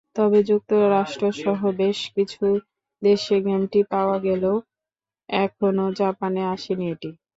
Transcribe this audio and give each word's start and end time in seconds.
তবে 0.15 0.39
যুক্তরাষ্ট্রসহ 0.49 1.49
বেশ 1.79 1.99
কিছু 2.15 2.45
দেশে 3.01 3.35
গেমটি 3.45 3.79
পাওয়া 3.91 4.17
গেলেও 4.25 4.55
এখনো 5.29 5.85
জাপানে 5.99 6.41
আসেনি 6.53 6.85
এটি। 6.93 7.09